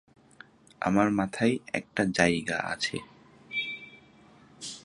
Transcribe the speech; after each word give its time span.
আমার 0.81 1.07
মাথায় 1.11 1.55
একটা 1.73 2.03
জায়গা 2.11 2.57
আছে। 2.63 2.97